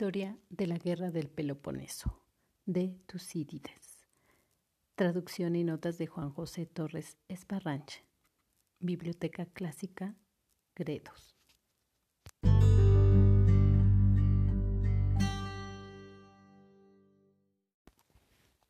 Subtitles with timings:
[0.00, 2.22] Historia de la Guerra del Peloponeso,
[2.66, 4.06] de Tucídides.
[4.94, 8.04] Traducción y notas de Juan José Torres Esparranche.
[8.78, 10.14] Biblioteca Clásica,
[10.76, 11.36] Gredos.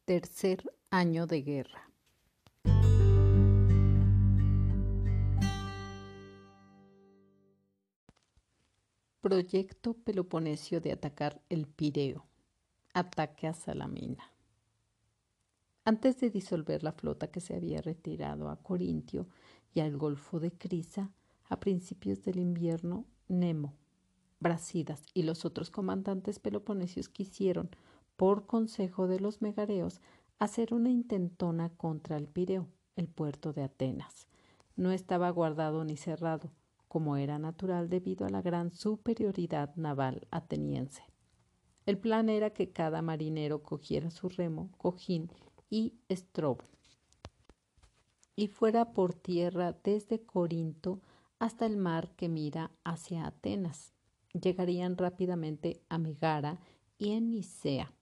[0.07, 1.88] Tercer año de guerra.
[9.29, 12.25] Proyecto Peloponesio de atacar el Pireo.
[12.95, 14.33] Ataque a Salamina.
[15.85, 19.29] Antes de disolver la flota que se había retirado a Corintio
[19.75, 21.13] y al Golfo de Crisa,
[21.45, 23.75] a principios del invierno, Nemo,
[24.41, 27.69] Brasidas y los otros comandantes peloponesios quisieron,
[28.17, 30.01] por consejo de los megareos,
[30.39, 34.27] hacer una intentona contra el Pireo, el puerto de Atenas.
[34.75, 36.51] No estaba guardado ni cerrado,
[36.89, 41.03] como era natural debido a la gran superioridad naval ateniense.
[41.87, 45.31] El plan era que cada marinero cogiera su remo, cojín
[45.71, 46.65] y estrobo
[48.39, 51.01] y fuera por tierra desde Corinto
[51.41, 53.93] hasta el mar que mira hacia Atenas.
[54.33, 56.61] Llegarían rápidamente a Megara
[56.99, 57.93] y en Nicea.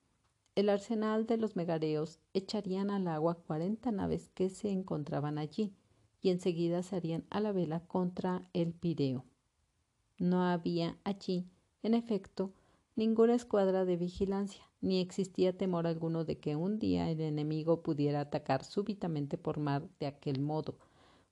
[0.54, 5.74] El arsenal de los megareos echarían al agua cuarenta naves que se encontraban allí
[6.26, 9.24] y enseguida se harían a la vela contra el Pireo.
[10.18, 11.46] No había allí,
[11.84, 12.52] en efecto,
[12.96, 18.22] ninguna escuadra de vigilancia, ni existía temor alguno de que un día el enemigo pudiera
[18.22, 20.80] atacar súbitamente por mar de aquel modo,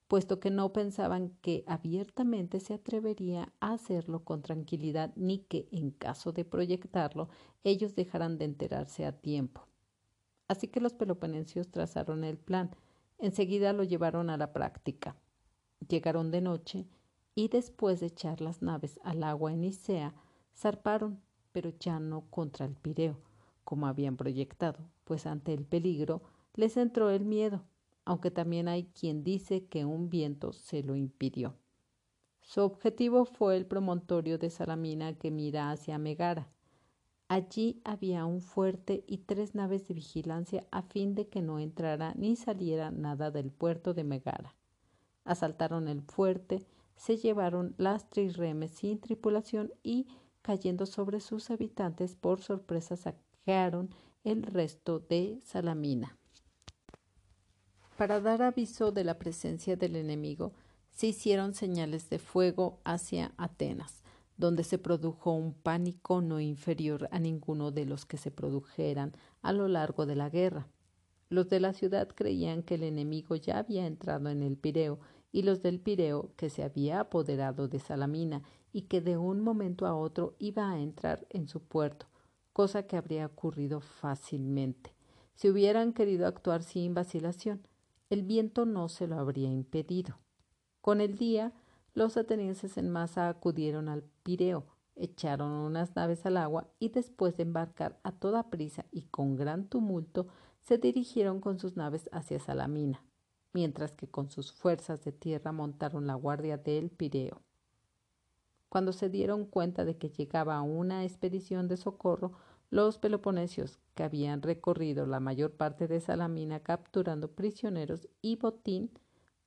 [0.07, 5.91] puesto que no pensaban que abiertamente se atrevería a hacerlo con tranquilidad, ni que, en
[5.91, 7.27] caso de proyectarlo,
[7.65, 9.67] ellos dejaran de enterarse a tiempo.
[10.47, 12.71] Así que los peloponenses trazaron el plan,
[13.17, 15.15] Enseguida lo llevaron a la práctica.
[15.87, 16.87] Llegaron de noche
[17.33, 20.13] y después de echar las naves al agua en Nicea,
[20.55, 21.21] zarparon,
[21.51, 23.19] pero ya no contra el Pireo,
[23.63, 27.63] como habían proyectado, pues ante el peligro les entró el miedo,
[28.05, 31.55] aunque también hay quien dice que un viento se lo impidió.
[32.41, 36.47] Su objetivo fue el promontorio de Salamina que mira hacia Megara,
[37.27, 42.13] Allí había un fuerte y tres naves de vigilancia a fin de que no entrara
[42.15, 44.55] ni saliera nada del puerto de Megara.
[45.23, 50.07] Asaltaron el fuerte, se llevaron las trirremes sin tripulación y,
[50.43, 53.89] cayendo sobre sus habitantes por sorpresa, saquearon
[54.23, 56.15] el resto de Salamina.
[57.97, 60.53] Para dar aviso de la presencia del enemigo,
[60.91, 64.04] se hicieron señales de fuego hacia Atenas
[64.37, 69.53] donde se produjo un pánico no inferior a ninguno de los que se produjeran a
[69.53, 70.67] lo largo de la guerra.
[71.29, 74.99] Los de la ciudad creían que el enemigo ya había entrado en el Pireo
[75.31, 79.85] y los del Pireo que se había apoderado de Salamina y que de un momento
[79.85, 82.07] a otro iba a entrar en su puerto,
[82.53, 84.93] cosa que habría ocurrido fácilmente.
[85.33, 87.67] Si hubieran querido actuar sin vacilación,
[88.09, 90.19] el viento no se lo habría impedido.
[90.81, 91.53] Con el día,
[91.95, 97.43] los atenienses en masa acudieron al Pireo, echaron unas naves al agua y después de
[97.43, 100.27] embarcar a toda prisa y con gran tumulto,
[100.61, 103.01] se dirigieron con sus naves hacia Salamina,
[103.53, 107.41] mientras que con sus fuerzas de tierra montaron la guardia del Pireo.
[108.67, 112.33] Cuando se dieron cuenta de que llegaba una expedición de socorro,
[112.71, 118.91] los peloponesios, que habían recorrido la mayor parte de Salamina capturando prisioneros y botín,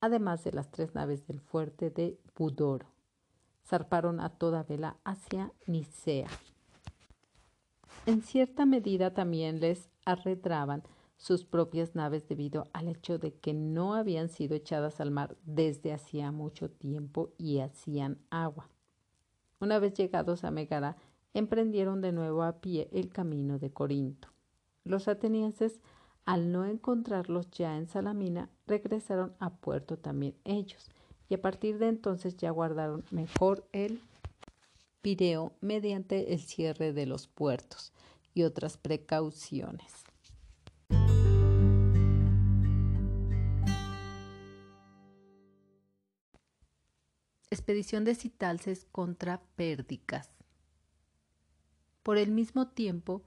[0.00, 2.86] además de las tres naves del fuerte de Budoro.
[3.66, 6.28] Zarparon a toda vela hacia Nicea.
[8.06, 10.82] En cierta medida también les arredraban
[11.18, 15.92] sus propias naves debido al hecho de que no habían sido echadas al mar desde
[15.92, 18.70] hacía mucho tiempo y hacían agua.
[19.60, 20.96] Una vez llegados a Megara,
[21.34, 24.28] emprendieron de nuevo a pie el camino de Corinto.
[24.84, 25.80] Los atenienses
[26.24, 30.90] al no encontrarlos ya en Salamina, regresaron a puerto también ellos,
[31.28, 34.00] y a partir de entonces ya guardaron mejor el
[35.00, 37.92] Pireo mediante el cierre de los puertos
[38.34, 40.04] y otras precauciones.
[47.50, 50.28] Expedición de Citalces contra Pérdicas.
[52.02, 53.22] Por el mismo tiempo,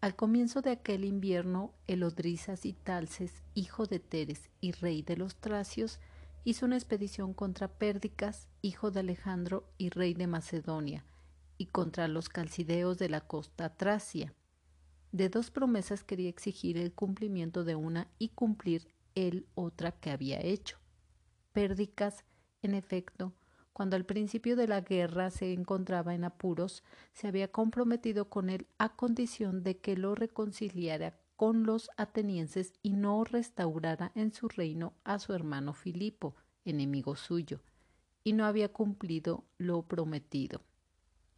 [0.00, 5.36] al comienzo de aquel invierno, Elodrisas y Talces, hijo de Teres y rey de los
[5.36, 6.00] Tracios,
[6.44, 11.04] hizo una expedición contra Pérdicas, hijo de Alejandro y rey de Macedonia,
[11.58, 14.34] y contra los calcideos de la costa tracia.
[15.12, 20.40] De dos promesas quería exigir el cumplimiento de una y cumplir él otra que había
[20.40, 20.78] hecho.
[21.52, 22.24] Pérdicas,
[22.62, 23.32] en efecto,
[23.76, 26.82] cuando al principio de la guerra se encontraba en apuros,
[27.12, 32.94] se había comprometido con él a condición de que lo reconciliara con los atenienses y
[32.94, 36.34] no restaurara en su reino a su hermano Filipo,
[36.64, 37.60] enemigo suyo,
[38.24, 40.62] y no había cumplido lo prometido.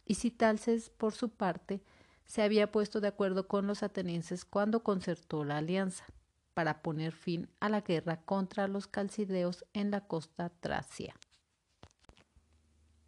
[0.05, 1.83] Y Citalces, por su parte,
[2.23, 6.05] se había puesto de acuerdo con los atenienses cuando concertó la alianza
[6.53, 11.13] para poner fin a la guerra contra los calcideos en la costa tracia.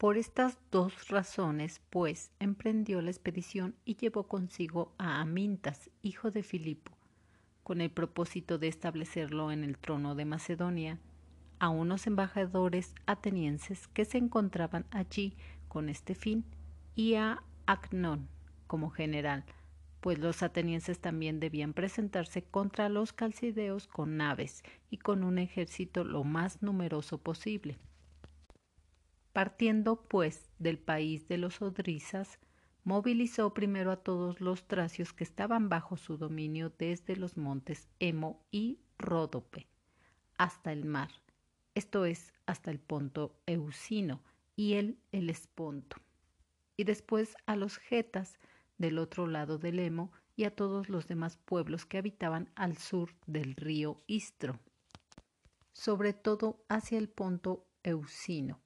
[0.02, 6.42] Por estas dos razones, pues, emprendió la expedición y llevó consigo a Amintas, hijo de
[6.42, 6.92] Filipo,
[7.62, 10.98] con el propósito de establecerlo en el trono de Macedonia,
[11.60, 15.36] a unos embajadores atenienses que se encontraban allí
[15.68, 16.46] con este fin,
[16.96, 18.28] y a Acnón
[18.66, 19.46] como general,
[20.00, 26.04] pues los atenienses también debían presentarse contra los calcideos con naves y con un ejército
[26.04, 27.78] lo más numeroso posible.
[29.34, 32.40] Partiendo, pues, del país de los odrisas,
[32.84, 38.44] movilizó primero a todos los tracios que estaban bajo su dominio desde los montes Hemo
[38.52, 39.68] y Ródope
[40.42, 41.12] hasta el mar,
[41.76, 44.24] esto es, hasta el Ponto Eusino
[44.56, 45.98] y el Helesponto,
[46.76, 48.40] y después a los getas
[48.80, 53.14] del otro lado del Hemo y a todos los demás pueblos que habitaban al sur
[53.28, 54.60] del río Istro,
[55.74, 58.60] sobre todo hacia el Ponto Eusino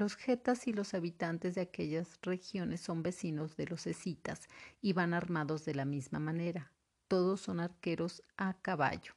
[0.00, 4.48] los getas y los habitantes de aquellas regiones son vecinos de los escitas
[4.80, 6.72] y van armados de la misma manera.
[7.06, 9.12] Todos son arqueros a caballo.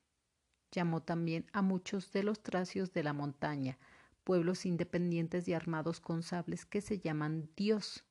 [0.74, 3.78] Llamó también a muchos de los tracios de la montaña,
[4.26, 8.04] pueblos independientes y armados con sables que se llaman Dios,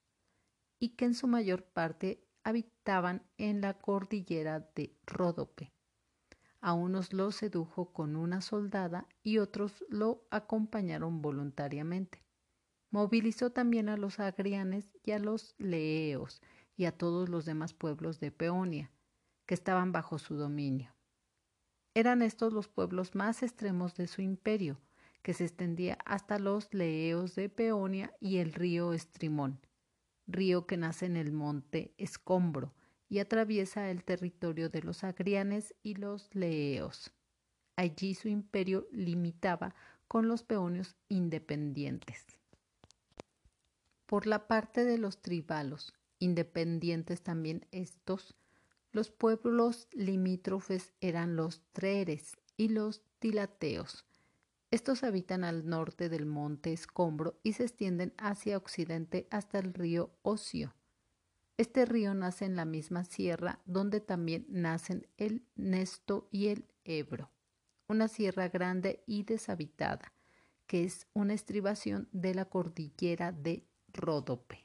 [0.79, 5.73] y que en su mayor parte habitaban en la cordillera de Ródope.
[6.63, 12.23] A unos los sedujo con una soldada y otros lo acompañaron voluntariamente.
[12.93, 16.43] Movilizó también a los agrianes y a los leeos
[16.77, 18.91] y a todos los demás pueblos de Peonia,
[19.47, 20.95] que estaban bajo su dominio.
[21.95, 24.79] Eran estos los pueblos más extremos de su imperio,
[25.23, 29.59] que se extendía hasta los leeos de Peonia y el río Estrimón,
[30.27, 32.75] río que nace en el monte Escombro
[33.09, 37.11] y atraviesa el territorio de los agrianes y los leeos.
[37.77, 39.75] Allí su imperio limitaba
[40.09, 42.42] con los peonios independientes.
[44.13, 48.37] Por la parte de los tribalos, independientes también estos,
[48.91, 54.05] los pueblos limítrofes eran los treres y los tilateos.
[54.71, 60.11] Estos habitan al norte del monte Escombro y se extienden hacia occidente hasta el río
[60.21, 60.75] Ocio.
[61.57, 67.31] Este río nace en la misma sierra donde también nacen el Nesto y el Ebro,
[67.89, 70.13] una sierra grande y deshabitada,
[70.67, 74.65] que es una estribación de la cordillera de Ródope.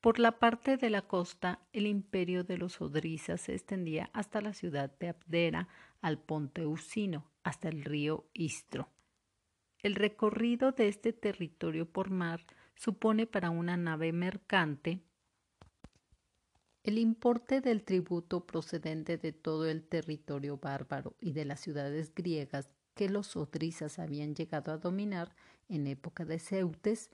[0.00, 4.54] Por la parte de la costa, el imperio de los Odrisas se extendía hasta la
[4.54, 5.68] ciudad de Abdera,
[6.00, 8.88] al ponte Usino, hasta el río Istro.
[9.82, 15.00] El recorrido de este territorio por mar supone para una nave mercante
[16.84, 22.70] el importe del tributo procedente de todo el territorio bárbaro y de las ciudades griegas
[22.94, 25.34] que los odrisas habían llegado a dominar
[25.68, 27.10] en época de Ceutes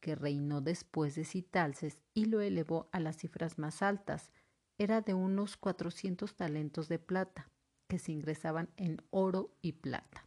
[0.00, 4.32] que reinó después de Citalces y lo elevó a las cifras más altas,
[4.78, 7.50] era de unos 400 talentos de plata,
[7.86, 10.26] que se ingresaban en oro y plata.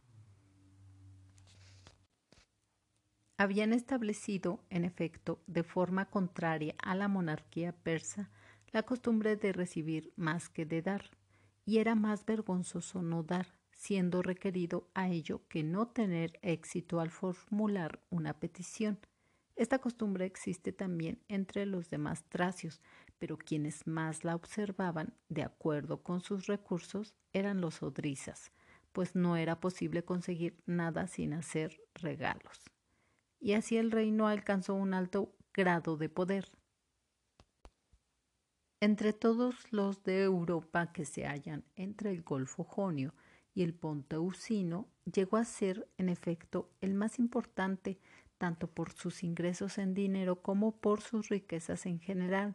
[3.36, 8.30] Habían establecido, en efecto, de forma contraria a la monarquía persa,
[8.70, 11.10] la costumbre de recibir más que de dar,
[11.64, 17.10] y era más vergonzoso no dar, siendo requerido a ello que no tener éxito al
[17.10, 19.00] formular una petición
[19.56, 22.80] esta costumbre existe también entre los demás tracios,
[23.18, 28.50] pero quienes más la observaban, de acuerdo con sus recursos, eran los odrisas,
[28.92, 32.70] pues no era posible conseguir nada sin hacer regalos.
[33.38, 36.48] Y así el reino alcanzó un alto grado de poder.
[38.80, 43.14] Entre todos los de Europa que se hallan entre el Golfo Jonio
[43.54, 47.98] y el Ponto Usino, llegó a ser, en efecto, el más importante
[48.44, 52.54] tanto por sus ingresos en dinero como por sus riquezas en general,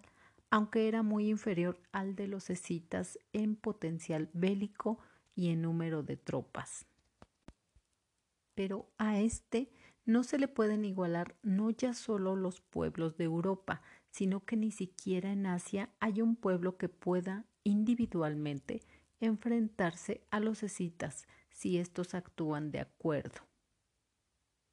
[0.51, 5.00] aunque era muy inferior al de los escitas en potencial bélico
[5.34, 6.86] y en número de tropas.
[8.53, 9.72] Pero a este
[10.05, 13.81] no se le pueden igualar no ya solo los pueblos de Europa,
[14.12, 18.84] sino que ni siquiera en Asia hay un pueblo que pueda individualmente
[19.22, 23.49] enfrentarse a los escitas si estos actúan de acuerdo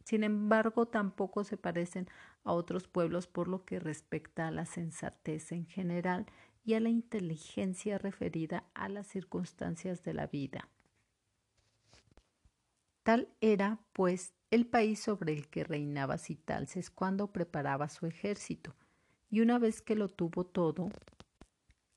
[0.07, 2.09] Sin embargo, tampoco se parecen
[2.45, 6.27] a otros pueblos por lo que respecta a la sensatez en general
[6.65, 10.69] y a la inteligencia referida a las circunstancias de la vida.
[13.03, 18.77] Tal era, pues, el país sobre el que reinaba Citalces cuando preparaba su ejército,
[19.29, 20.89] y una vez que lo tuvo todo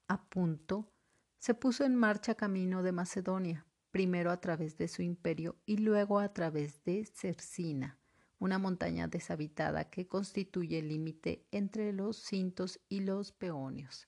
[0.07, 0.91] a punto,
[1.37, 6.17] se puso en marcha camino de Macedonia, primero a través de su imperio y luego
[6.17, 7.99] a través de Cercina,
[8.39, 14.08] una montaña deshabitada que constituye el límite entre los cintos y los peonios.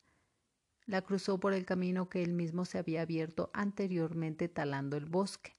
[0.86, 5.56] La cruzó por el camino que él mismo se había abierto anteriormente talando el bosque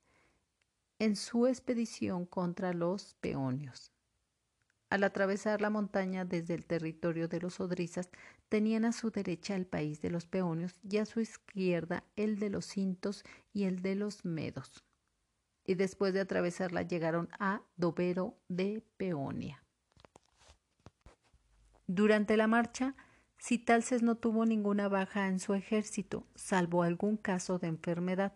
[0.98, 3.90] en su expedición contra los peonios.
[4.88, 8.08] Al atravesar la montaña desde el territorio de los odrizas,
[8.48, 12.50] tenían a su derecha el país de los peonios y a su izquierda el de
[12.50, 14.84] los cintos y el de los medos.
[15.64, 19.62] Y después de atravesarla llegaron a Dovero de Peonia.
[21.86, 22.94] Durante la marcha,
[23.38, 28.32] Citalces no tuvo ninguna baja en su ejército, salvo algún caso de enfermedad,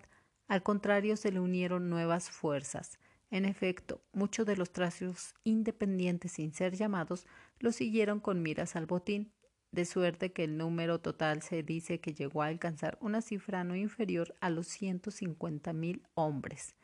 [0.48, 2.98] al contrario, se le unieron nuevas fuerzas.
[3.30, 7.26] En efecto, muchos de los tracios independientes sin ser llamados
[7.58, 9.32] lo siguieron con miras al botín,
[9.72, 13.74] de suerte que el número total se dice que llegó a alcanzar una cifra no
[13.74, 16.76] inferior a los ciento cincuenta mil hombres.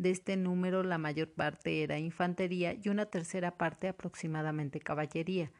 [0.00, 5.52] De este número la mayor parte era infantería y una tercera parte aproximadamente caballería.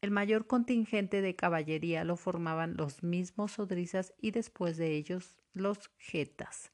[0.00, 5.92] El mayor contingente de caballería lo formaban los mismos odrizas y después de ellos los
[5.98, 6.72] jetas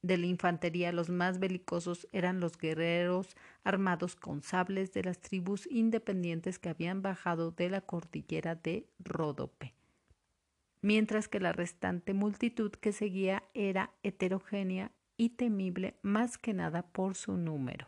[0.00, 5.68] de la infantería los más belicosos eran los guerreros armados con sables de las tribus
[5.70, 9.74] independientes que habían bajado de la cordillera de Ródope,
[10.80, 17.14] mientras que la restante multitud que seguía era heterogénea y temible más que nada por
[17.14, 17.86] su número.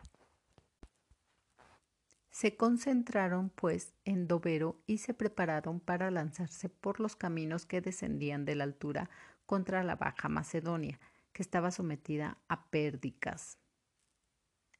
[2.29, 8.45] Se concentraron, pues, en Dovero y se prepararon para lanzarse por los caminos que descendían
[8.45, 9.09] de la altura
[9.47, 10.99] contra la Baja Macedonia,
[11.31, 13.57] que estaba sometida a pérdicas.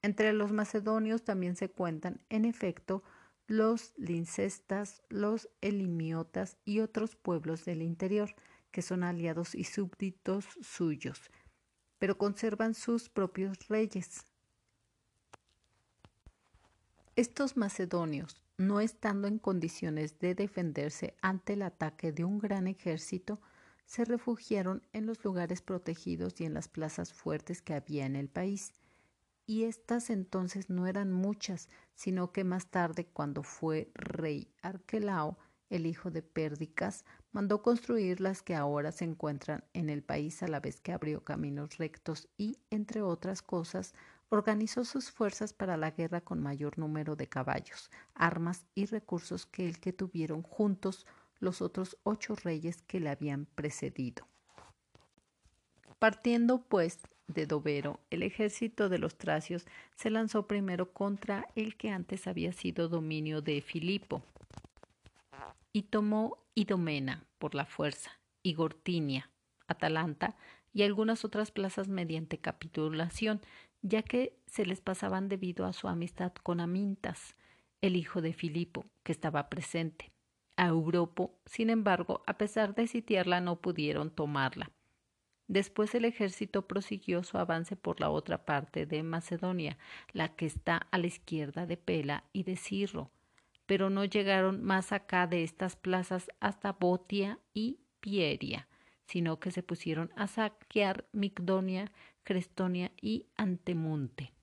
[0.03, 3.01] Entre los macedonios también se cuentan, en efecto,
[3.47, 8.35] los lincestas, los elimiotas y otros pueblos del interior,
[8.69, 11.31] que son aliados y súbditos suyos,
[12.03, 14.25] pero conservan sus propios reyes.
[17.15, 23.39] Estos macedonios, no estando en condiciones de defenderse ante el ataque de un gran ejército,
[23.85, 28.27] se refugiaron en los lugares protegidos y en las plazas fuertes que había en el
[28.27, 28.73] país.
[29.45, 35.37] Y estas entonces no eran muchas, sino que más tarde, cuando fue rey Arquelao,
[35.69, 40.47] el hijo de Pérdicas, mandó construir las que ahora se encuentran en el país a
[40.47, 43.93] la vez que abrió caminos rectos y, entre otras cosas,
[44.29, 49.67] organizó sus fuerzas para la guerra con mayor número de caballos, armas y recursos que
[49.67, 51.05] el que tuvieron juntos
[51.39, 54.25] los otros ocho reyes que le habían precedido.
[55.99, 61.89] Partiendo, pues, de Dovero, el ejército de los tracios se lanzó primero contra el que
[61.89, 64.21] antes había sido dominio de Filipo,
[65.71, 69.31] y tomó Idomena por la fuerza, y Gortinia,
[69.67, 70.35] Atalanta
[70.73, 73.41] y algunas otras plazas mediante capitulación,
[73.81, 77.35] ya que se les pasaban debido a su amistad con Amintas,
[77.81, 80.11] el hijo de Filipo, que estaba presente
[80.55, 84.71] a Europo, sin embargo, a pesar de sitiarla, no pudieron tomarla.
[85.47, 89.77] Después el ejército prosiguió su avance por la otra parte de Macedonia,
[90.11, 93.11] la que está a la izquierda de Pela y de Cirro,
[93.65, 98.67] pero no llegaron más acá de estas plazas hasta Botia y Pieria,
[99.05, 101.91] sino que se pusieron a saquear Migdonia,
[102.23, 104.33] Crestonia y Antemunte.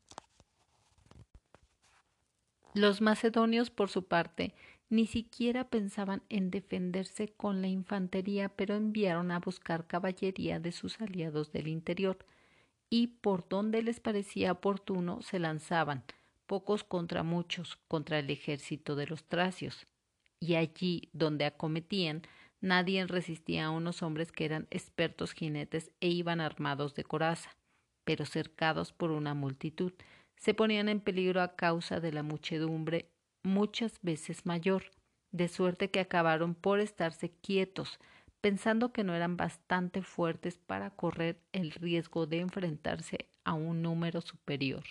[2.75, 4.55] Los macedonios, por su parte,
[4.91, 11.01] ni siquiera pensaban en defenderse con la infantería, pero enviaron a buscar caballería de sus
[11.01, 12.19] aliados del interior,
[12.89, 16.05] y por donde les parecía oportuno se lanzaban,
[16.51, 19.87] pocos contra muchos, contra el ejército de los tracios.
[20.41, 22.23] Y allí donde acometían,
[22.61, 27.57] nadie resistía a unos hombres que eran expertos jinetes e iban armados de coraza,
[28.05, 29.93] pero cercados por una multitud,
[30.37, 33.13] se ponían en peligro a causa de la muchedumbre
[33.45, 34.91] muchas veces mayor,
[35.31, 38.01] de suerte que acabaron por estarse quietos,
[38.41, 44.21] pensando que no eran bastante fuertes para correr el riesgo de enfrentarse a un número
[44.21, 44.83] superior.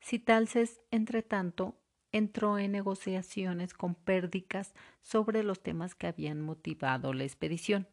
[0.00, 1.76] Citalces, entre tanto,
[2.12, 7.86] entró en negociaciones con Pérdicas sobre los temas que habían motivado la expedición,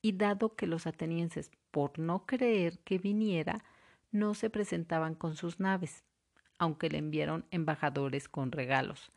[0.00, 3.64] y dado que los atenienses, por no creer que viniera,
[4.10, 6.04] no se presentaban con sus naves,
[6.58, 9.12] aunque le enviaron embajadores con regalos.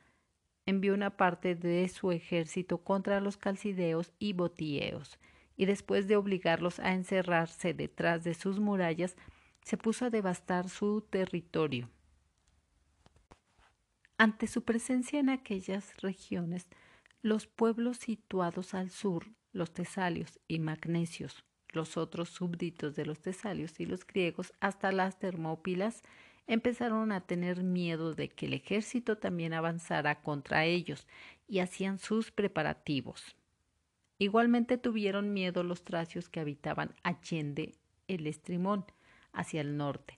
[0.65, 5.19] Envió una parte de su ejército contra los calcideos y botieos,
[5.55, 9.15] y después de obligarlos a encerrarse detrás de sus murallas,
[9.61, 11.89] se puso a devastar su territorio.
[14.23, 16.69] Ante su presencia en aquellas regiones,
[17.21, 23.81] los pueblos situados al sur, los tesalios y magnesios, los otros súbditos de los tesalios
[23.81, 26.03] y los griegos, hasta las termópilas,
[26.47, 31.05] empezaron a tener miedo de que el ejército también avanzara contra ellos
[31.49, 33.35] y hacían sus preparativos.
[34.19, 37.75] Igualmente tuvieron miedo los tracios que habitaban allende
[38.07, 38.85] el estrimón,
[39.33, 40.17] hacia el norte.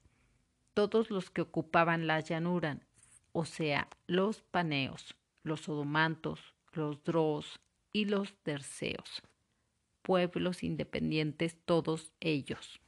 [0.76, 2.86] Todos los que ocupaban la llanura,
[3.38, 5.14] o sea, los paneos,
[5.44, 6.40] los odomantos,
[6.72, 7.60] los dros
[7.92, 9.22] y los terceos,
[10.02, 12.80] pueblos independientes todos ellos.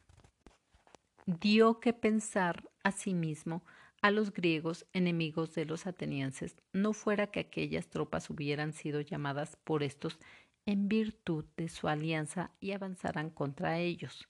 [1.26, 3.66] Dio que pensar asimismo
[4.02, 9.58] a los griegos enemigos de los atenienses, no fuera que aquellas tropas hubieran sido llamadas
[9.66, 10.18] por estos
[10.66, 14.30] en virtud de su alianza y avanzaran contra ellos.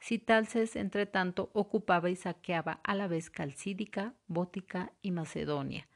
[0.00, 5.86] Citalces, entre tanto, ocupaba y saqueaba a la vez Calcídica, Bótica y Macedonia,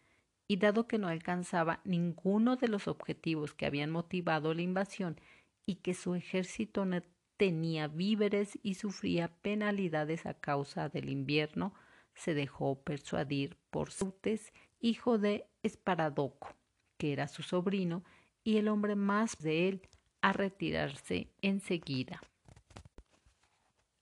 [0.46, 5.18] y dado que no alcanzaba ninguno de los objetivos que habían motivado la invasión
[5.64, 7.02] y que su ejército no
[7.38, 11.75] tenía víveres y sufría penalidades a causa del invierno,
[12.14, 16.54] se dejó persuadir por Seutes, hijo de Esparadoco,
[16.99, 18.04] que era su sobrino
[18.44, 19.88] y el hombre más de él,
[20.20, 22.20] a retirarse enseguida.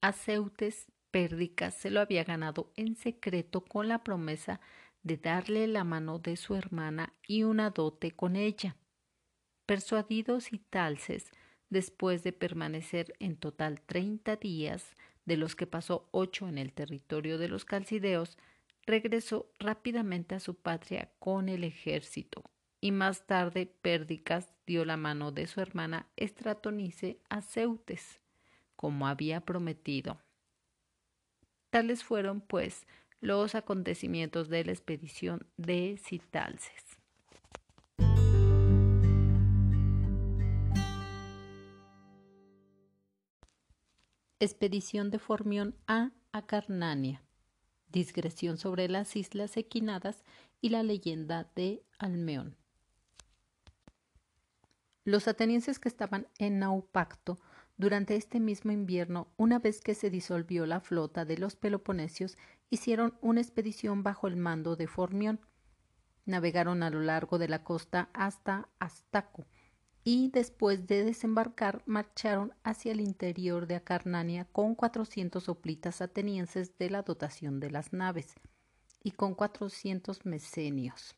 [0.02, 4.60] Aceutes Pérdicas se lo había ganado en secreto con la promesa
[5.04, 8.76] de darle la mano de su hermana y una dote con ella.
[9.64, 11.30] Persuadidos y talces,
[11.70, 17.38] después de permanecer en total treinta días, de los que pasó ocho en el territorio
[17.38, 18.38] de los calcideos,
[18.84, 22.42] regresó rápidamente a su patria con el ejército,
[22.80, 28.21] y más tarde Pérdicas dio la mano de su hermana Estratonice a Ceutes
[28.82, 30.20] como había prometido.
[31.70, 32.84] Tales fueron, pues,
[33.20, 36.98] los acontecimientos de la expedición de Citalces.
[44.40, 47.22] Expedición de Formión a Acarnania.
[47.86, 50.24] Disgresión sobre las islas equinadas
[50.60, 52.56] y la leyenda de Almeón.
[55.04, 57.38] Los atenienses que estaban en Naupacto
[57.82, 62.38] durante este mismo invierno, una vez que se disolvió la flota de los Peloponesios,
[62.70, 65.40] hicieron una expedición bajo el mando de Formión.
[66.24, 69.46] Navegaron a lo largo de la costa hasta Astaco
[70.04, 76.88] y después de desembarcar marcharon hacia el interior de Acarnania con cuatrocientos soplitas atenienses de
[76.88, 78.36] la dotación de las naves
[79.02, 81.16] y con cuatrocientos mesenios.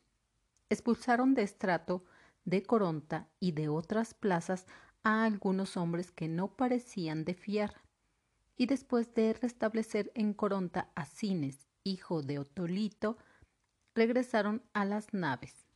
[0.71, 2.05] Expulsaron de Estrato,
[2.43, 4.65] de Coronta y de otras plazas
[5.05, 7.83] a algunos hombres que no parecían de fiar,
[8.57, 13.17] y después de restablecer en Coronta a Cines, hijo de Otolito,
[13.93, 15.67] regresaron a las naves.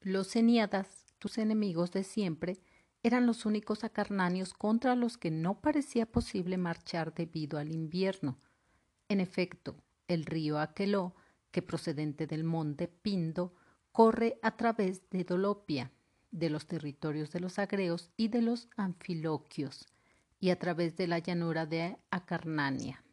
[0.00, 2.60] Los Eniadas, tus enemigos de siempre,
[3.02, 8.38] eran los únicos acarnanios contra los que no parecía posible marchar debido al invierno.
[9.08, 9.74] En efecto,
[10.06, 11.16] el río Aqueló,
[11.50, 13.56] que procedente del monte Pindo,
[13.90, 15.90] corre a través de Dolopia,
[16.30, 19.86] de los territorios de los agreos y de los anfiloquios,
[20.38, 23.04] y a través de la llanura de Acarnania,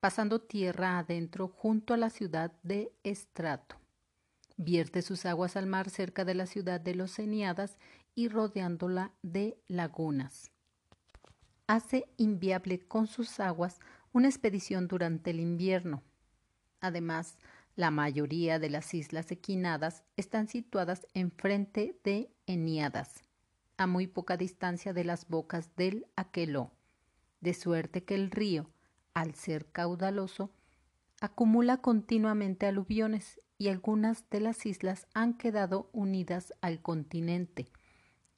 [0.00, 3.76] pasando tierra adentro junto a la ciudad de Estrato.
[4.56, 7.78] Vierte sus aguas al mar cerca de la ciudad de los Eniadas
[8.14, 10.50] y rodeándola de lagunas.
[11.66, 13.80] Hace inviable con sus aguas
[14.12, 16.02] una expedición durante el invierno.
[16.80, 17.38] Además,
[17.76, 23.22] la mayoría de las islas equinadas están situadas enfrente de Eniadas,
[23.76, 26.72] a muy poca distancia de las bocas del Aqueló,
[27.42, 28.70] de suerte que el río,
[29.12, 30.50] al ser caudaloso,
[31.20, 37.66] acumula continuamente aluviones y algunas de las islas han quedado unidas al continente,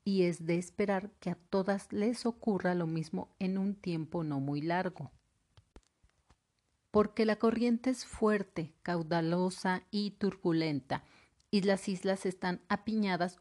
[0.03, 4.41] y es de esperar que a todas les ocurra lo mismo en un tiempo no
[4.41, 5.13] muy largo
[6.91, 11.05] porque la corriente es fuerte, caudalosa y turbulenta,
[11.51, 13.39] y las islas están apiñadas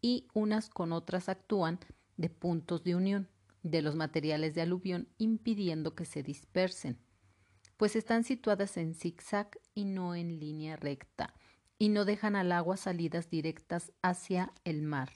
[0.00, 1.78] y unas con otras actúan
[2.16, 3.28] de puntos de unión
[3.62, 6.98] de los materiales de aluvión impidiendo que se dispersen,
[7.76, 11.34] pues están situadas en zigzag y no en línea recta,
[11.78, 15.10] y no dejan al agua salidas directas hacia el mar.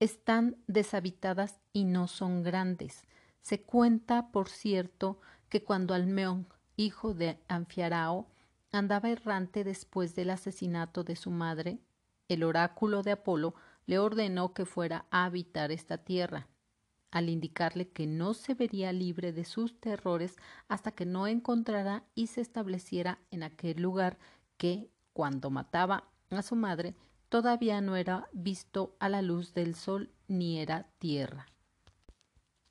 [0.00, 3.04] Están deshabitadas y no son grandes.
[3.40, 5.20] Se cuenta, por cierto,
[5.54, 8.26] que cuando Almeón hijo de Anfiarao,
[8.72, 11.78] andaba errante después del asesinato de su madre,
[12.26, 13.54] el oráculo de Apolo
[13.86, 16.48] le ordenó que fuera a habitar esta tierra,
[17.12, 20.34] al indicarle que no se vería libre de sus terrores
[20.66, 24.18] hasta que no encontrara y se estableciera en aquel lugar
[24.56, 26.96] que, cuando mataba a su madre,
[27.28, 31.46] todavía no era visto a la luz del sol ni era tierra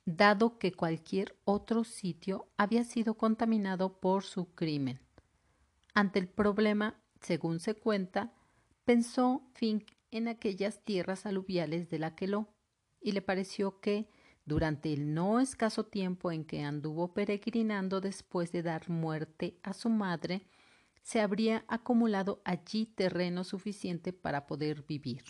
[0.06, 5.00] dado que cualquier otro sitio había sido contaminado por su crimen.
[5.94, 8.34] Ante el problema, según se cuenta,
[8.84, 12.48] pensó Fink en aquellas tierras aluviales del Aqueló
[13.00, 14.08] y le pareció que,
[14.44, 19.88] durante el no escaso tiempo en que anduvo peregrinando después de dar muerte a su
[19.88, 20.46] madre,
[21.02, 25.22] se habría acumulado allí terreno suficiente para poder vivir.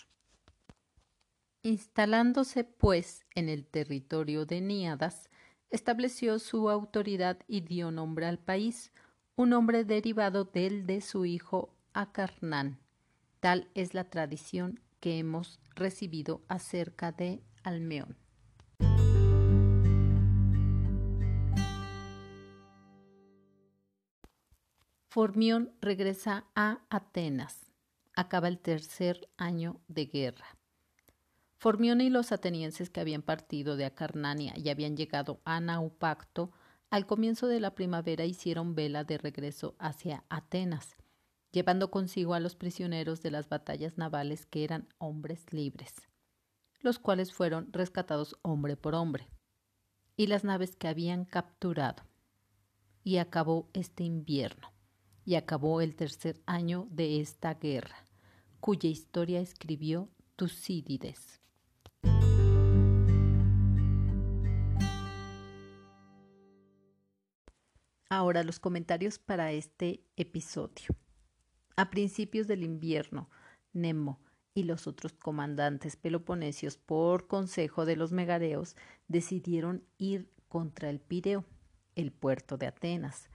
[1.67, 5.31] Instalándose, pues, en el territorio de Níadas,
[5.71, 8.93] estableció su autoridad y dio nombre al país,
[9.35, 12.79] un nombre derivado del de su hijo Acarnán.
[13.41, 18.19] Tal es la tradición que hemos recibido acerca de Almeón.
[25.09, 27.73] Formión regresa a Atenas.
[28.15, 30.59] Acaba el tercer año de guerra.
[31.65, 36.53] Formión y los atenienses que habían partido de Acarnania y habían llegado a Naupacto
[36.91, 40.95] al comienzo de la primavera hicieron vela de regreso hacia Atenas,
[41.53, 45.95] llevando consigo a los prisioneros de las batallas navales que eran hombres libres,
[46.81, 49.31] los cuales fueron rescatados hombre por hombre,
[50.19, 52.03] y las naves que habían capturado.
[53.03, 54.71] Y acabó este invierno,
[55.25, 58.05] y acabó el tercer año de esta guerra,
[58.61, 61.41] cuya historia escribió Tucídides.
[68.17, 70.95] Ahora los comentarios para este episodio.
[71.75, 73.29] A principios del invierno,
[73.73, 74.21] Nemo
[74.55, 78.77] y los otros comandantes peloponesios, por consejo de los megareos,
[79.09, 81.45] decidieron ir contra el Pireo,
[81.97, 83.31] el puerto de Atenas.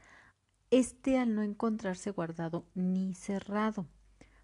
[0.71, 3.85] Este, al no encontrarse guardado ni cerrado,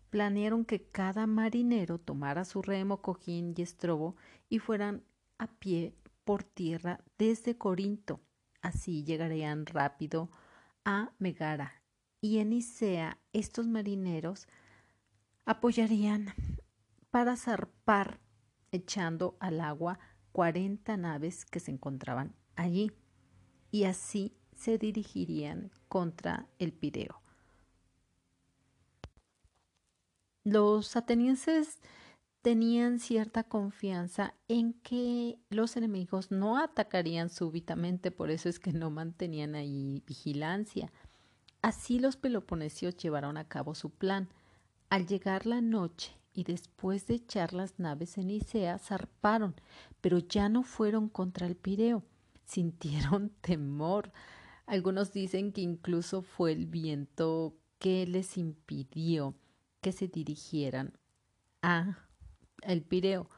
[0.09, 4.17] planearon que cada marinero tomara su remo, cojín y estrobo
[4.49, 5.01] y fueran
[5.37, 5.95] a pie
[6.25, 8.19] por tierra desde Corinto
[8.65, 10.31] Así llegarían rápido
[10.85, 11.83] a Megara
[12.19, 14.47] y en Isea estos marineros
[15.45, 16.33] apoyarían
[17.11, 18.19] para zarpar
[18.71, 19.99] echando al agua
[20.31, 22.91] cuarenta naves que se encontraban allí
[23.69, 27.21] y así se dirigirían contra el Pireo.
[30.43, 31.77] Los atenienses
[32.45, 38.91] tenían cierta confianza en que los enemigos no atacarían súbitamente, por eso es que no
[38.91, 40.91] mantenían ahí vigilancia.
[41.63, 44.29] Así los peloponesios llevaron a cabo su plan.
[44.91, 49.55] Al llegar la noche y después de echar las naves en Isea, zarparon,
[49.99, 52.03] pero ya no fueron contra el Pireo.
[52.45, 54.11] Sintieron temor.
[54.67, 59.33] Algunos dicen que incluso fue el viento que les impidió
[59.81, 60.93] que se dirigieran
[61.63, 62.04] a
[62.61, 63.29] el Pireo.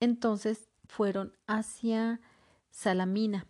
[0.00, 2.20] Entonces fueron hacia
[2.70, 3.46] Salamina,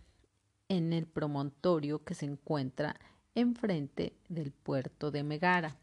[0.68, 2.96] en el promontorio que se encuentra
[3.34, 5.76] enfrente del puerto de Megara.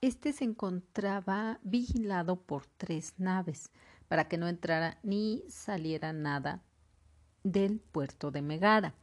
[0.00, 3.70] Este se encontraba vigilado por tres naves
[4.08, 6.62] para que no entrara ni saliera nada
[7.44, 8.94] del puerto de Megara.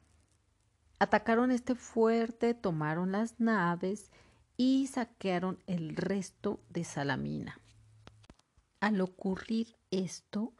[1.00, 4.12] Atacaron este fuerte, tomaron las naves
[4.58, 7.58] y saquearon el resto de Salamina.
[8.80, 10.54] Al ocurrir esto,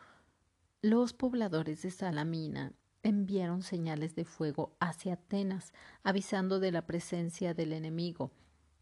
[0.82, 7.72] los pobladores de Salamina enviaron señales de fuego hacia Atenas, avisando de la presencia del
[7.72, 8.32] enemigo.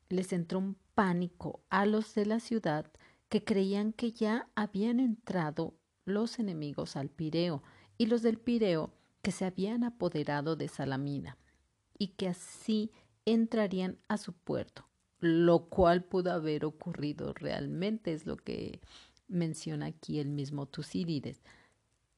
[0.09, 2.91] Les entró un pánico a los de la ciudad
[3.29, 7.61] que creían que ya habían entrado los enemigos al Pireo
[7.97, 11.37] y los del Pireo que se habían apoderado de Salamina
[11.97, 12.91] y que así
[13.25, 14.87] entrarían a su puerto,
[15.19, 18.79] lo cual pudo haber ocurrido realmente, es lo que
[19.27, 21.41] menciona aquí el mismo Tucídides.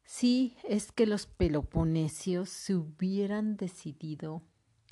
[0.04, 4.42] Si es que los peloponesios se hubieran decidido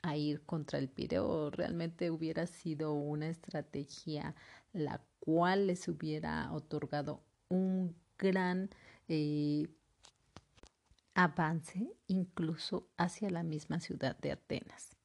[0.03, 4.35] a ir contra el Pireo, realmente hubiera sido una estrategia
[4.73, 8.69] la cual les hubiera otorgado un gran
[9.07, 9.67] eh,
[11.15, 14.95] avance incluso hacia la misma ciudad de Atenas.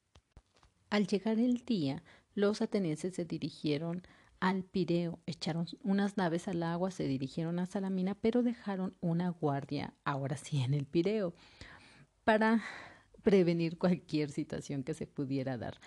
[0.90, 2.02] Al llegar el día,
[2.34, 4.02] los atenienses se dirigieron
[4.42, 9.94] al Pireo, echaron unas naves al agua, se dirigieron a Salamina, pero dejaron una guardia,
[10.02, 11.32] ahora sí, en el Pireo,
[12.24, 12.60] para
[13.22, 15.78] prevenir cualquier situación que se pudiera dar.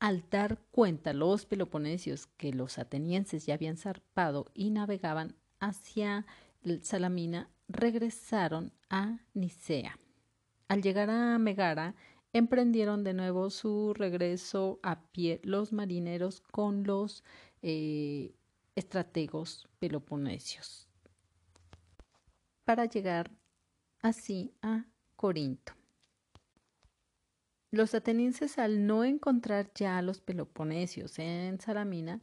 [0.00, 6.26] Al dar cuenta los peloponesios que los atenienses ya habían zarpado y navegaban hacia
[6.80, 10.00] Salamina, regresaron a Nicea.
[10.66, 11.94] Al llegar a Megara,
[12.32, 17.22] emprendieron de nuevo su regreso a pie los marineros con los
[17.62, 18.34] eh,
[18.74, 20.88] estrategos peloponesios
[22.64, 23.30] para llegar
[24.00, 24.84] así a
[25.16, 25.72] Corinto.
[27.70, 32.20] Los atenienses, al no encontrar ya a los peloponesios en Salamina,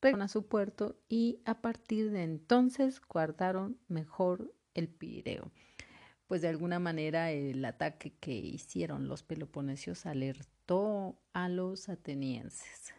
[0.00, 5.50] regresaron a su puerto y a partir de entonces guardaron mejor el Pireo.
[6.26, 12.94] Pues de alguna manera el ataque que hicieron los peloponesios alertó a los atenienses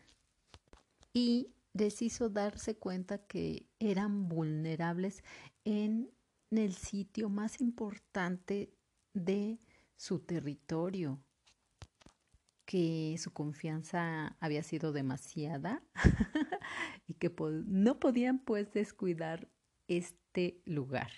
[1.14, 5.24] y les hizo darse cuenta que eran vulnerables
[5.66, 6.12] en
[6.52, 8.74] el sitio más importante
[9.14, 9.60] de
[9.96, 11.22] su territorio,
[12.66, 15.84] que su confianza había sido demasiada
[17.08, 17.34] y que
[17.66, 19.50] no podían pues descuidar
[19.88, 21.12] este lugar.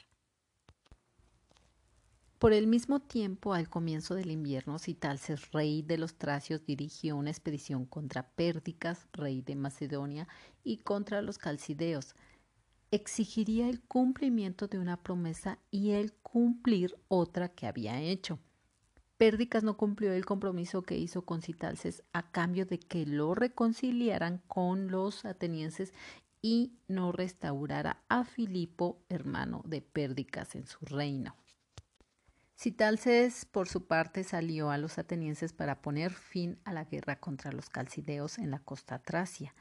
[2.41, 7.30] Por el mismo tiempo, al comienzo del invierno, Citalces, rey de los tracios, dirigió una
[7.30, 10.27] expedición contra Pérdicas, rey de Macedonia,
[10.63, 12.15] y contra los calcideos.
[12.89, 18.39] Exigiría el cumplimiento de una promesa y el cumplir otra que había hecho.
[19.19, 24.41] Pérdicas no cumplió el compromiso que hizo con Citalces a cambio de que lo reconciliaran
[24.47, 25.93] con los atenienses
[26.41, 31.36] y no restaurara a Filipo, hermano de Pérdicas, en su reino.
[32.62, 37.52] Citalces, por su parte, salió a los atenienses para poner fin a la guerra contra
[37.52, 39.56] los calcideos en la costa tracia.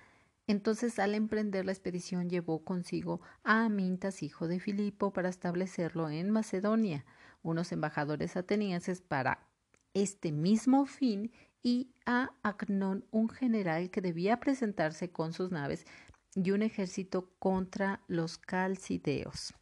[0.46, 6.30] Entonces, al emprender la expedición, llevó consigo a Amintas, hijo de Filipo, para establecerlo en
[6.30, 7.06] Macedonia,
[7.42, 9.48] unos embajadores atenienses para
[9.94, 11.32] este mismo fin
[11.62, 15.86] y a Acnón, un general que debía presentarse con sus naves
[16.34, 19.54] y un ejército contra los calcideos.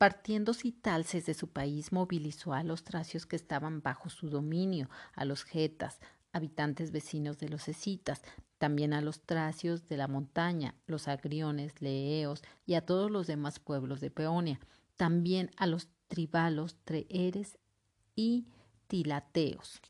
[0.00, 5.26] Partiendo Citalces de su país, movilizó a los tracios que estaban bajo su dominio, a
[5.26, 6.00] los getas,
[6.32, 8.22] habitantes vecinos de los escitas,
[8.56, 13.58] también a los tracios de la montaña, los agriones, leeos y a todos los demás
[13.58, 14.58] pueblos de Peonia,
[14.96, 17.58] también a los tribalos, treeres
[18.16, 18.46] y
[18.86, 19.82] tilateos.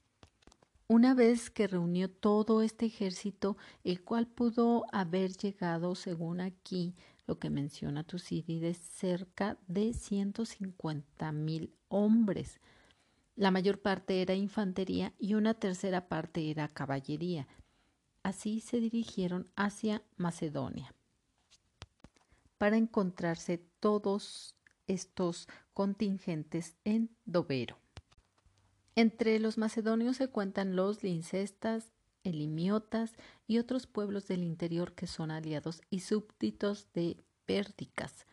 [0.88, 6.96] Una vez que reunió todo este ejército, el cual pudo haber llegado, según aquí
[7.26, 12.60] lo que menciona Tucídides, cerca de 150 mil hombres.
[13.36, 17.46] La mayor parte era infantería y una tercera parte era caballería.
[18.22, 20.94] Así se dirigieron hacia Macedonia
[22.58, 24.54] para encontrarse todos
[24.86, 27.78] estos contingentes en Dovero.
[28.96, 31.90] Entre los macedonios se cuentan los lincestas,
[32.24, 33.14] elimiotas
[33.46, 38.26] y otros pueblos del interior que son aliados y súbditos de Pérdicas.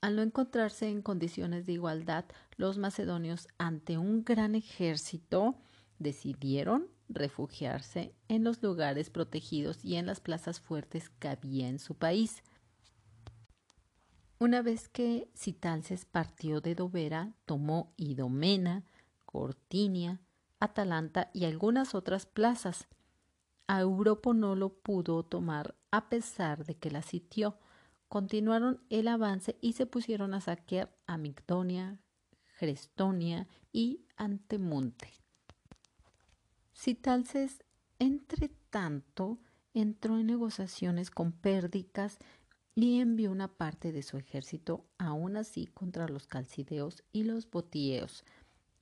[0.00, 5.56] Al no encontrarse en condiciones de igualdad, los macedonios ante un gran ejército
[5.98, 11.94] decidieron refugiarse en los lugares protegidos y en las plazas fuertes que había en su
[11.94, 12.42] país.
[14.38, 18.84] Una vez que Citalces partió de Dovera, tomó Idomena,
[19.24, 20.20] Cortinia,
[20.60, 22.88] Atalanta y algunas otras plazas.
[23.66, 27.58] A Europa no lo pudo tomar a pesar de que la sitió.
[28.08, 31.98] Continuaron el avance y se pusieron a saquear a Migdonia,
[32.58, 35.10] Crestonia y Antemunte.
[36.74, 37.64] Citalces,
[37.98, 39.38] entre tanto,
[39.72, 42.18] entró en negociaciones con Pérdicas
[42.74, 48.24] y envió una parte de su ejército aún así contra los calcideos y los botieos,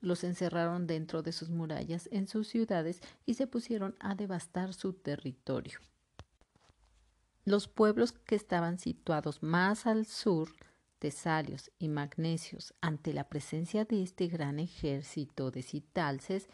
[0.03, 4.93] los encerraron dentro de sus murallas en sus ciudades y se pusieron a devastar su
[4.93, 5.79] territorio.
[7.45, 10.49] Los pueblos que estaban situados más al sur,
[10.99, 16.47] Tesalios y Magnesios, ante la presencia de este gran ejército de Citalces,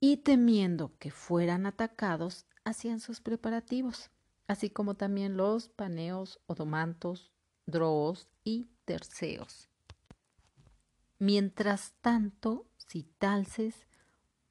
[0.00, 4.10] y temiendo que fueran atacados, hacían sus preparativos,
[4.46, 7.32] así como también los paneos, odomantos,
[7.66, 9.67] droos y terceos.
[11.18, 13.86] Mientras tanto, Citalces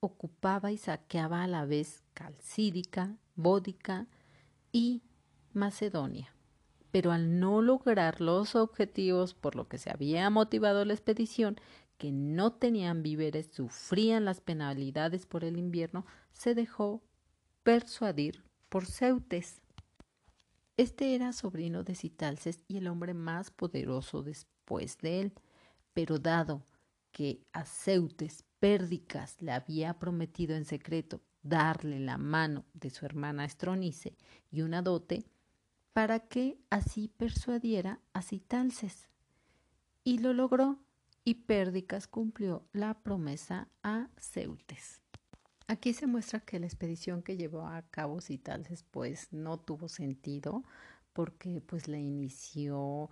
[0.02, 4.08] ocupaba y saqueaba a la vez Calcídica, Bódica
[4.74, 5.02] y
[5.54, 6.34] Macedonia.
[6.92, 11.58] Pero al no lograr los objetivos por lo que se había motivado la expedición,
[11.98, 17.02] que no tenían víveres, sufrían las penalidades por el invierno, se dejó
[17.64, 19.62] persuadir por Ceutes.
[20.76, 25.34] Este era sobrino de Citalces y el hombre más poderoso después de él
[25.98, 26.64] pero dado
[27.12, 33.46] que a Ceutes Pérdicas le había prometido en secreto darle la mano de su hermana
[33.46, 34.16] Estronice
[34.52, 35.26] y una dote
[35.94, 39.10] para que así persuadiera a Citalces.
[40.04, 40.78] Y lo logró,
[41.24, 45.02] y Pérdicas cumplió la promesa a Ceutes.
[45.66, 50.64] Aquí se muestra que la expedición que llevó a cabo Citalces pues no tuvo sentido
[51.14, 53.10] porque pues la inició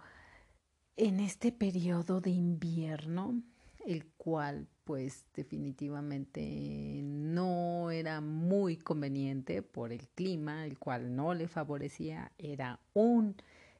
[0.97, 3.41] en este periodo de invierno,
[3.85, 11.47] el cual pues definitivamente no era muy conveniente por el clima, el cual no le
[11.47, 13.35] favorecía, era un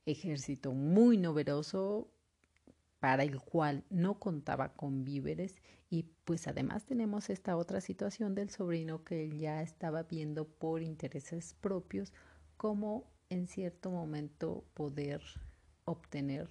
[0.06, 2.10] ejército muy numeroso
[3.00, 5.62] para el cual no contaba con víveres.
[5.90, 11.56] Y pues además tenemos esta otra situación del sobrino que ya estaba viendo por intereses
[11.62, 12.14] propios
[12.58, 15.22] como en cierto momento poder
[15.86, 16.50] obtener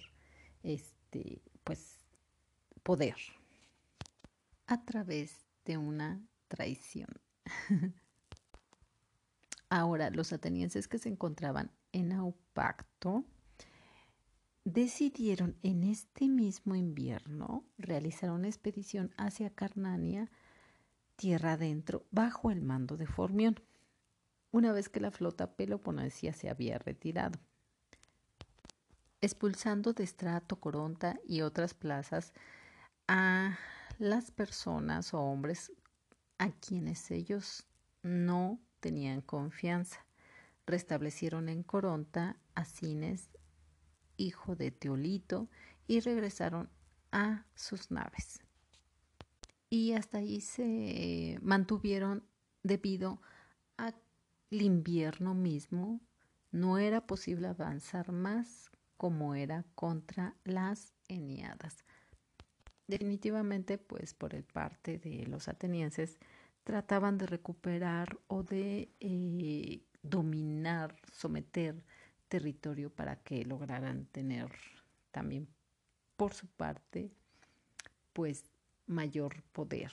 [0.65, 1.97] este pues
[2.83, 3.15] poder
[4.67, 7.09] a través de una traición.
[9.69, 13.25] Ahora, los atenienses que se encontraban en Aupacto
[14.63, 20.29] decidieron en este mismo invierno realizar una expedición hacia Carnania,
[21.15, 23.59] tierra adentro, bajo el mando de Formión,
[24.51, 27.39] una vez que la flota peloponesia se había retirado.
[29.25, 32.31] Expulsando de Estrato, Coronta y otras plazas
[33.07, 33.57] a
[33.97, 35.71] las personas o hombres
[36.37, 37.65] a quienes ellos
[38.03, 40.05] no tenían confianza.
[40.67, 43.31] Restablecieron en Coronta a Cines,
[44.15, 45.49] hijo de Teolito,
[45.87, 46.69] y regresaron
[47.11, 48.41] a sus naves.
[49.71, 52.23] Y hasta ahí se mantuvieron
[52.61, 53.23] debido
[53.77, 53.95] al
[54.51, 55.99] invierno mismo.
[56.51, 61.85] No era posible avanzar más como era contra las Eniadas.
[62.87, 66.17] Definitivamente, pues por el parte de los atenienses,
[66.63, 71.75] trataban de recuperar o de eh, dominar, someter
[72.27, 74.49] territorio para que lograran tener
[75.11, 75.47] también
[76.15, 77.11] por su parte,
[78.13, 78.45] pues
[78.87, 79.91] mayor poder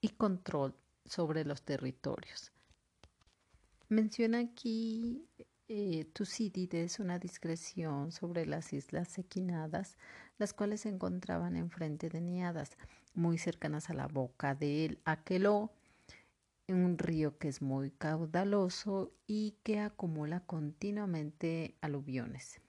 [0.00, 2.52] y control sobre los territorios.
[3.88, 5.26] Menciona aquí
[5.72, 9.98] eh, Tucídides una discreción sobre las islas equinadas,
[10.36, 12.76] las cuales se encontraban enfrente de Niadas,
[13.14, 15.70] muy cercanas a la boca del Aqueló,
[16.66, 22.60] un río que es muy caudaloso y que acumula continuamente aluviones.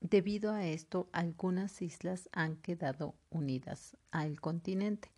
[0.00, 5.10] Debido a esto, algunas islas han quedado unidas al continente.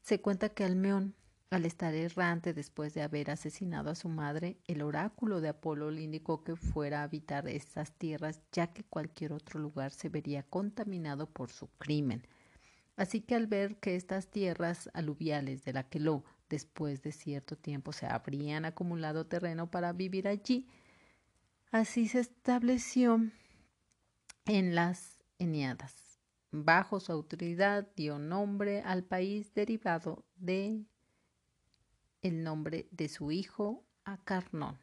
[0.00, 1.16] Se cuenta que Almeón,
[1.50, 6.02] al estar errante después de haber asesinado a su madre, el oráculo de Apolo le
[6.02, 11.26] indicó que fuera a habitar estas tierras, ya que cualquier otro lugar se vería contaminado
[11.26, 12.24] por su crimen.
[12.96, 17.92] Así que al ver que estas tierras aluviales de la Queló, después de cierto tiempo,
[17.92, 20.68] se habrían acumulado terreno para vivir allí,
[21.72, 23.28] así se estableció
[24.46, 26.20] en las Eneadas.
[26.52, 30.84] Bajo su autoridad dio nombre al país derivado de
[32.22, 34.78] el nombre de su hijo a Carnón.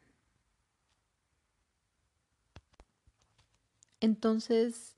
[4.00, 4.96] Entonces,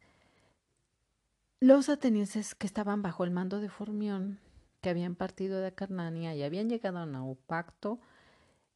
[1.59, 4.39] los atenienses que estaban bajo el mando de Formión,
[4.81, 8.01] que habían partido de Acarnania y habían llegado a Naupacto,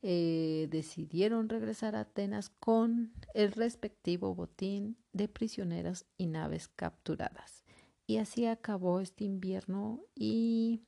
[0.03, 7.65] eh, decidieron regresar a Atenas con el respectivo botín de prisioneras y naves capturadas.
[8.07, 10.83] Y así acabó este invierno y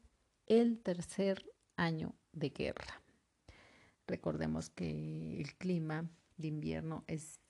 [0.47, 3.03] el tercer año de guerra.
[4.07, 7.41] Recordemos que el clima de invierno es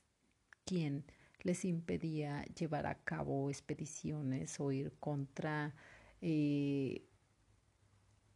[0.64, 1.04] quien
[1.42, 5.74] les impedía llevar a cabo expediciones o ir contra
[6.22, 7.04] eh,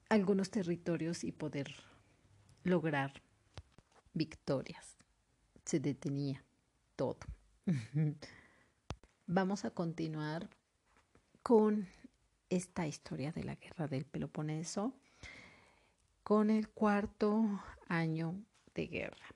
[0.08, 1.72] algunos territorios y poder
[2.62, 3.22] lograr
[4.12, 4.98] victorias.
[5.64, 6.44] Se detenía
[6.96, 7.18] todo.
[9.26, 10.50] Vamos a continuar
[11.42, 11.88] con
[12.50, 14.92] esta historia de la guerra del Peloponeso
[16.30, 17.42] con el cuarto
[17.88, 18.40] año
[18.72, 19.34] de guerra.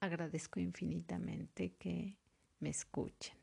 [0.00, 2.16] Agradezco infinitamente que
[2.58, 3.39] me escuchen.